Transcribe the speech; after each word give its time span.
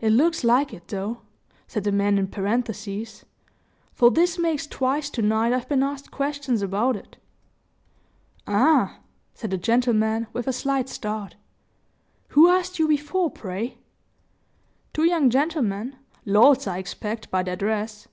It 0.00 0.10
looks 0.12 0.44
like 0.44 0.72
it, 0.72 0.86
though," 0.86 1.22
said 1.66 1.82
the 1.82 1.90
man 1.90 2.18
in 2.18 2.28
parenthesis; 2.28 3.24
"for 3.92 4.12
this 4.12 4.38
makes 4.38 4.64
twice 4.64 5.10
to 5.10 5.22
night 5.22 5.52
I've 5.52 5.68
been 5.68 5.82
asked 5.82 6.12
questions 6.12 6.62
about 6.62 6.94
it." 6.94 7.16
"Ah!" 8.46 9.00
said 9.34 9.50
the 9.50 9.58
gentleman, 9.58 10.28
with 10.32 10.46
a 10.46 10.52
slight 10.52 10.88
start. 10.88 11.34
"Who 12.28 12.48
asked 12.48 12.78
you 12.78 12.86
before, 12.86 13.28
pray?" 13.28 13.78
"Two 14.92 15.02
young 15.02 15.30
gentlemen; 15.30 15.96
lords, 16.24 16.68
I 16.68 16.78
expect, 16.78 17.28
by 17.32 17.42
their 17.42 17.56
dress. 17.56 18.06